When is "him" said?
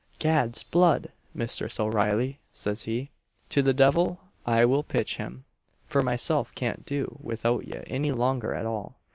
5.17-5.45